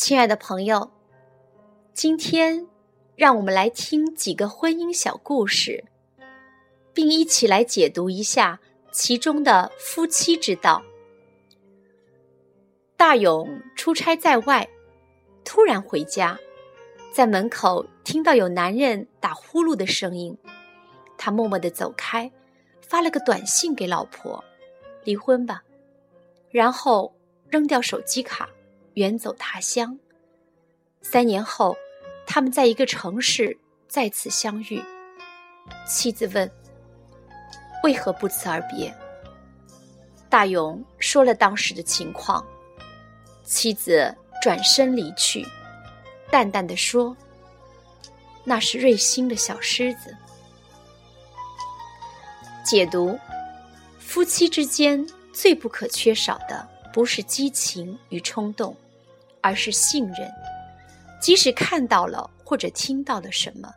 [0.00, 0.92] 亲爱的朋友，
[1.92, 2.68] 今天
[3.16, 5.86] 让我们来听几个婚姻小故事，
[6.94, 8.60] 并一起来解读一下
[8.92, 10.80] 其中的夫妻之道。
[12.96, 14.68] 大勇出差在外，
[15.44, 16.38] 突然回家，
[17.12, 20.38] 在门口听到有男人打呼噜的声音，
[21.16, 22.30] 他默默的走开，
[22.80, 24.44] 发了个短信给老婆
[25.02, 25.64] ：“离婚吧。”
[26.52, 27.12] 然后
[27.48, 28.48] 扔掉手机卡。
[28.94, 29.98] 远走他乡。
[31.02, 31.76] 三年后，
[32.26, 34.82] 他们在一个城市再次相遇。
[35.86, 36.50] 妻子问
[37.84, 38.94] ：“为何不辞而别？”
[40.28, 42.44] 大勇说了当时的情况。
[43.44, 45.46] 妻子转身离去，
[46.30, 47.16] 淡淡的说
[48.44, 50.14] ：“那是瑞星的小狮子。”
[52.62, 53.18] 解读：
[53.98, 58.76] 夫妻之间最不可缺少的，不是激情与冲动。
[59.40, 60.30] 而是信任，
[61.20, 63.68] 即使看到了或者听到了什么，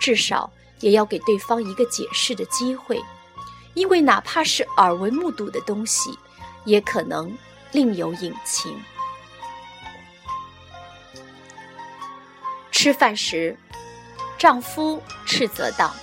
[0.00, 3.02] 至少也要给对方一个解释的机会，
[3.74, 6.18] 因为哪怕是耳闻目睹的东西，
[6.64, 7.36] 也可能
[7.72, 8.78] 另有隐情。
[12.70, 13.56] 吃饭时，
[14.36, 15.94] 丈夫斥责道：“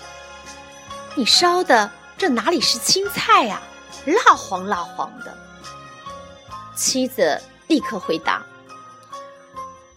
[1.15, 3.61] 你烧的这哪里是青菜呀，
[4.05, 5.37] 蜡黄蜡黄的。”
[6.75, 8.43] 妻子立刻回答。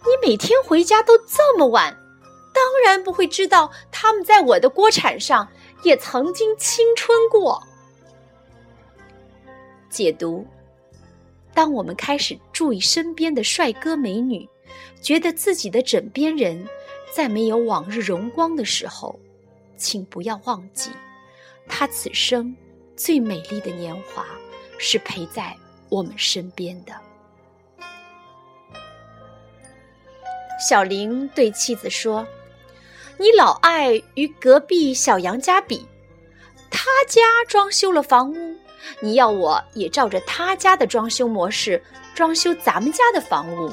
[0.05, 1.91] 你每天回家都这么晚，
[2.53, 5.47] 当然不会知道他们在我的锅铲上
[5.83, 7.61] 也曾经青春过。
[9.89, 10.45] 解读：
[11.53, 14.47] 当我们开始注意身边的帅哥美女，
[15.01, 16.67] 觉得自己的枕边人
[17.11, 19.17] 再没有往日荣光的时候，
[19.77, 20.91] 请不要忘记，
[21.67, 22.55] 他此生
[22.95, 24.25] 最美丽的年华
[24.77, 25.55] 是陪在
[25.89, 26.93] 我们身边的。
[30.57, 32.25] 小林对妻子说
[33.17, 35.85] ：“你老爱与隔壁小杨家比，
[36.71, 38.55] 他家装修了房屋，
[39.01, 41.83] 你要我也照着他家的装修模式
[42.13, 43.69] 装修咱们家的房屋。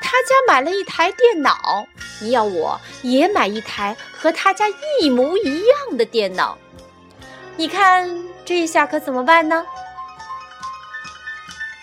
[0.00, 1.86] 他家买了一台电脑，
[2.20, 4.64] 你要我也买一台和他家
[5.00, 6.58] 一模一样的电脑。
[7.56, 9.64] 你看这下可怎么办呢？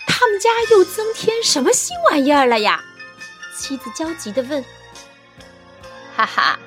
[0.05, 2.83] 他们家又增添什么新玩意儿了呀？”
[3.59, 4.63] 妻子焦急地问
[6.15, 6.57] ：“哈哈，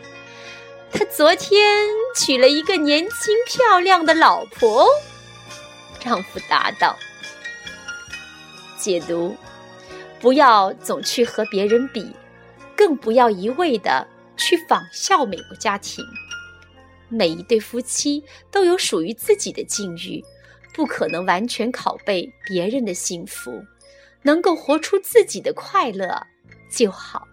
[0.93, 4.87] 他昨天娶了一个年轻漂亮的老婆。”
[5.99, 6.97] 丈夫答道
[8.77, 9.35] ：“解读，
[10.21, 12.15] 不要总去和别人比，
[12.77, 16.05] 更不要一味的去仿效美国家庭。
[17.09, 20.23] 每一对夫妻都有属于自己的境遇，
[20.75, 23.65] 不可能完全拷贝别人的幸福，
[24.23, 26.27] 能够活出自己的快乐。”
[26.73, 27.29] 就好。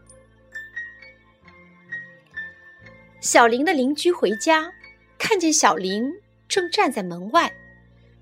[3.22, 4.72] 小林的邻居回家，
[5.18, 6.10] 看见小林
[6.48, 7.54] 正站在门外，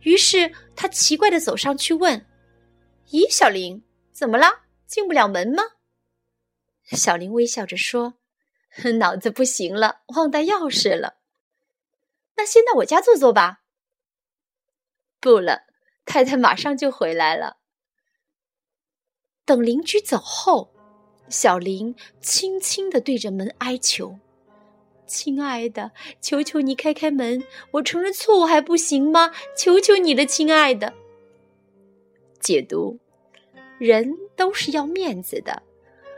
[0.01, 2.25] 于是他奇怪的走上去问
[3.09, 4.63] ：“咦，小林，怎么了？
[4.87, 5.63] 进不了门吗？”
[6.93, 8.15] 小林微笑着说
[8.97, 11.17] ：“脑子不行了，忘带钥匙了。
[12.37, 13.61] 那先到我家坐坐吧。”
[15.19, 15.63] 不了，
[16.05, 17.57] 太太马上就回来了。
[19.45, 20.76] 等邻居走后。
[21.29, 24.17] 小林轻轻地对着门哀求
[25.05, 29.31] ：“亲爱的，求求你开开门，我承认错误还不行吗？
[29.55, 30.93] 求求你了，亲爱的。”
[32.39, 32.97] 解读：
[33.77, 35.63] 人都是要面子的，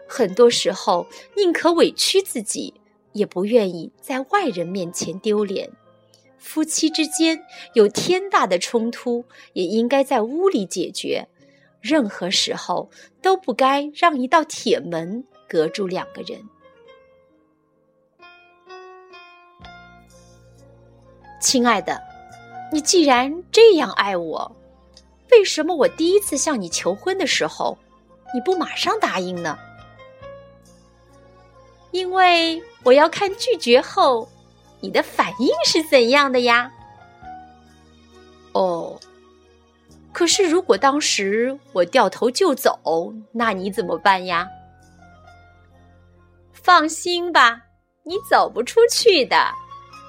[0.07, 2.73] 很多时候宁可委屈自己，
[3.13, 5.71] 也不愿意在外人面前丢脸。
[6.37, 7.43] 夫妻之间
[7.73, 11.27] 有天大的冲突，也应该在屋里解决。
[11.81, 12.89] 任何时候
[13.21, 16.41] 都不该让一道铁门隔住两个人。
[21.41, 22.01] 亲爱的，
[22.71, 24.55] 你既然这样爱我，
[25.31, 27.77] 为什么我第一次向你求婚的时候，
[28.33, 29.57] 你不马上答应呢？
[31.91, 34.29] 因为我要看拒绝后
[34.81, 36.71] 你的反应是怎样的呀。
[38.51, 38.99] 哦。
[40.11, 44.47] 可是，如果当时我掉头就走，那你怎么办呀？
[46.51, 47.61] 放心吧，
[48.03, 49.51] 你走不出去的，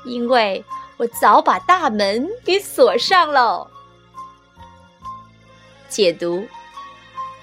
[0.04, 0.64] 因为
[0.96, 3.66] 我早把大门给锁上喽。
[5.88, 6.46] 解读：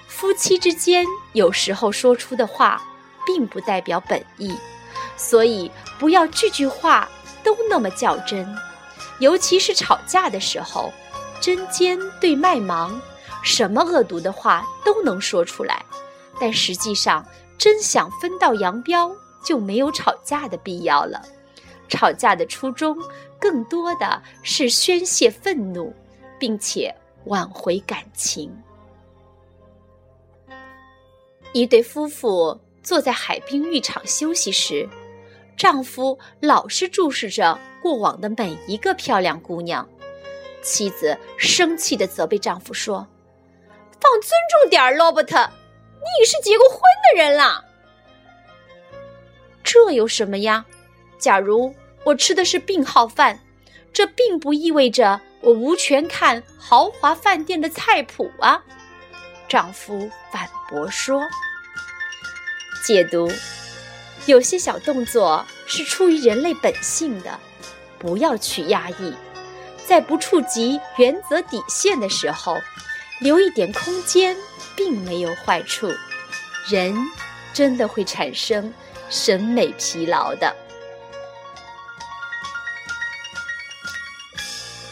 [0.06, 2.82] 夫妻之间有时候说出的话，
[3.24, 4.54] 并不代表本意，
[5.16, 7.08] 所以不要句句话
[7.42, 8.46] 都那么较真，
[9.20, 10.92] 尤其是吵架的时候。
[11.40, 13.00] 针尖对麦芒，
[13.42, 15.84] 什么恶毒的话都能说出来，
[16.40, 17.26] 但实际上，
[17.56, 19.10] 真想分道扬镳，
[19.44, 21.22] 就没有吵架的必要了。
[21.88, 22.98] 吵架的初衷，
[23.40, 25.94] 更多的是宣泄愤怒，
[26.38, 26.94] 并且
[27.24, 28.54] 挽回感情。
[31.52, 34.86] 一对夫妇坐在海滨浴场休息时，
[35.56, 39.88] 丈夫老是注视着过往的每一个漂亮姑娘，
[40.68, 43.08] 妻子生气的责备丈夫说
[43.98, 45.48] ：“放尊重点儿，罗伯特。”
[46.00, 46.80] 你已是结过婚
[47.10, 47.64] 的人啦，
[49.64, 50.64] 这有什么呀？
[51.18, 51.74] 假如
[52.04, 53.40] 我吃的是病号饭，
[53.92, 58.62] 这并不意味着我无权看豪华饭店的菜谱啊。
[59.48, 61.22] 丈夫反驳说
[62.86, 63.28] ：“解读，
[64.26, 67.38] 有些小动作是出于人类本性的，
[67.98, 69.12] 不要去压抑，
[69.88, 72.54] 在不触及原则底线的时候，
[73.20, 74.36] 留一点空间。”
[74.78, 75.92] 并没有坏处，
[76.68, 76.94] 人
[77.52, 78.72] 真的会产生
[79.10, 80.54] 审美疲劳的。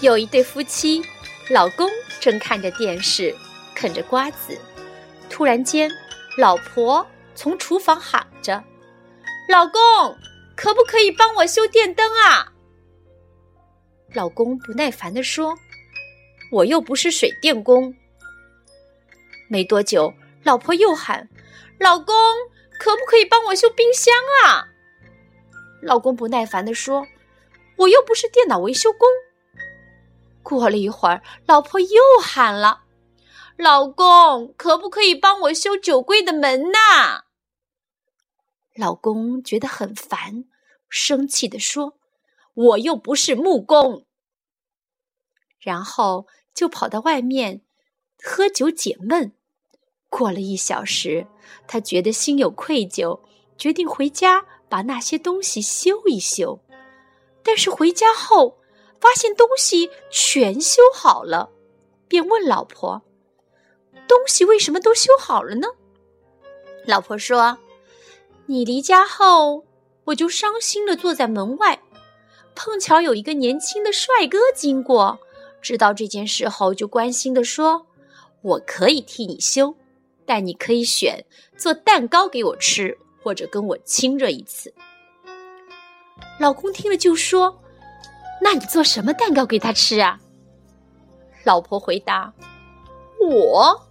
[0.01, 1.05] 有一对夫妻，
[1.51, 1.89] 老公
[2.21, 3.33] 正看着电视，
[3.77, 4.61] 啃着瓜子，
[5.31, 5.89] 突然间，
[6.37, 7.07] 老婆
[7.37, 8.65] 从厨房喊着
[9.49, 9.81] ：“老公，
[10.57, 12.55] 可不可以帮我修电灯啊？”
[14.17, 15.55] 老公不耐烦地说
[16.51, 17.95] ：“我又不是水电工。”
[19.47, 20.11] 没多久，
[20.43, 21.29] 老婆又喊
[21.79, 22.17] ：“老公，
[22.81, 24.65] 可不可以帮我修冰箱啊？”
[25.85, 27.07] 老公不耐烦地说
[27.77, 29.07] ：“我又不是电脑维修工。”
[30.43, 32.85] 过了一会儿，老婆又喊了
[33.59, 37.25] ：“老公，可不可以帮我修酒柜的门呐？”
[38.75, 40.47] 老公觉得很烦，
[40.89, 41.99] 生气地说
[42.55, 44.05] ：“我又不是木工。”
[45.59, 47.63] 然后就跑到外面
[48.23, 49.33] 喝酒解闷。
[50.09, 51.27] 过了一小时，
[51.67, 53.21] 他觉得心有愧疚，
[53.59, 56.61] 决定回家把那些东西修一修。
[57.43, 58.59] 但是回家后
[59.01, 61.51] 发现东西全修好了，
[62.09, 63.03] 便问老婆
[64.09, 65.69] ：“东西为什么都修好了呢？”
[66.87, 67.59] 老婆说
[68.47, 69.65] ：“你离家后，
[70.05, 71.83] 我就伤心的坐在门外，
[72.55, 75.19] 碰巧有一个年轻的帅哥经过，
[75.67, 77.89] 知道这件事后，就关心的说
[78.41, 79.75] ：‘我可以替你修。’”
[80.25, 81.25] 但你可以选
[81.57, 84.73] 做蛋糕给我吃，或者跟我亲热一次。
[86.39, 87.61] 老公听了就说
[88.41, 90.21] ：“那你做什么蛋糕给他吃啊？”
[91.45, 92.33] 老婆回答
[93.21, 93.89] ：“我，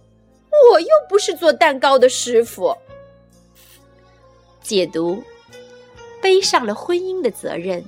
[0.72, 2.74] 我又不是做蛋糕的师傅。”
[4.62, 5.22] 解读：
[6.22, 7.84] 背上了婚姻的责任，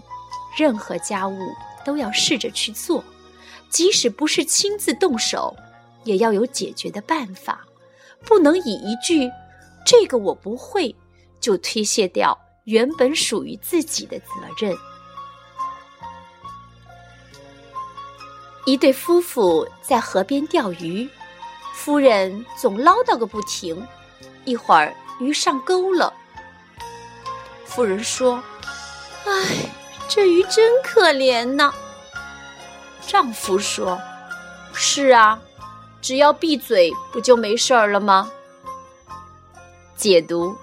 [0.59, 1.39] 任何家务
[1.85, 3.03] 都要试着去做，
[3.71, 5.55] 即使不是亲自动手，
[6.05, 7.65] 也要有解决的办法。
[8.25, 9.31] 不能以一句
[9.87, 10.95] “这个我不会”
[11.41, 14.27] 就推卸掉原本属于自己的责
[14.59, 14.77] 任。
[18.65, 21.09] 一对夫妇在河边钓鱼，
[21.73, 23.87] 夫人总唠叨个不停，
[24.45, 26.13] 一会儿鱼上钩了。
[27.65, 28.43] 夫人说
[29.25, 29.71] ：“唉，
[30.09, 31.73] 这鱼真可怜呐。”
[33.09, 33.99] 丈夫说
[34.73, 35.43] ：“是啊。”
[36.01, 38.31] 只要闭嘴，不就没事儿了吗？
[39.97, 40.55] 解读：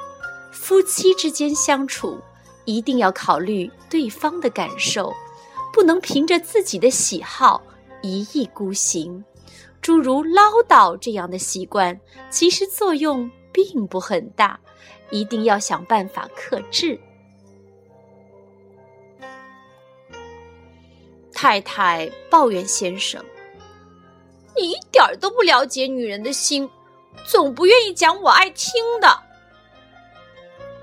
[0.49, 2.17] 夫妻之间相处，
[2.63, 5.13] 一定要考虑对方的感受，
[5.73, 7.61] 不能凭着自己的喜好
[8.01, 9.25] 一意孤行。
[9.81, 11.99] 诸如唠叨这样的习惯，
[12.29, 14.57] 其实作用并不很大，
[15.09, 16.97] 一定要想办法克制。
[21.35, 23.23] 太太抱怨先生。
[24.55, 26.67] 你一点都不了解女人的心，
[27.27, 29.19] 总不愿意讲我爱听的。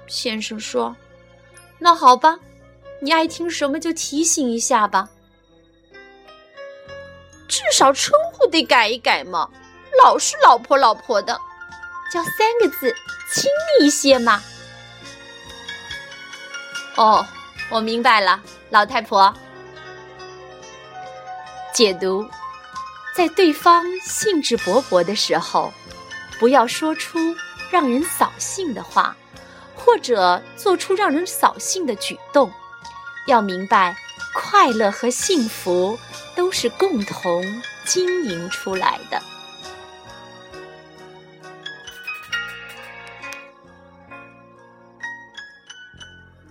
[0.07, 0.95] 先生说
[1.81, 2.39] ：“那好吧，
[3.01, 5.09] 你爱听什么就提醒一下吧。
[7.49, 9.49] 至少称呼得改一改嘛，
[10.03, 11.33] 老是老婆老婆的，
[12.13, 12.95] 叫三个字
[13.33, 14.43] 亲密一些嘛。”
[16.97, 17.27] 哦，
[17.71, 19.35] 我明白了，老太婆。
[21.73, 22.27] 解读。
[23.15, 25.73] 在对方兴致勃勃的时候，
[26.39, 27.19] 不要说出
[27.71, 29.15] 让人扫兴的话，
[29.75, 32.51] 或者做出让人扫兴的举动。
[33.27, 33.97] 要明白，
[34.35, 35.99] 快乐和幸福
[36.35, 37.45] 都是共同
[37.85, 39.23] 经营出来的。